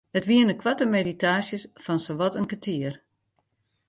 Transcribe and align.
It 0.17 0.27
wiene 0.29 0.53
koarte 0.61 0.85
meditaasjes 0.97 1.63
fan 1.83 1.99
sawat 2.05 2.37
in 2.39 2.49
kertier. 2.51 2.95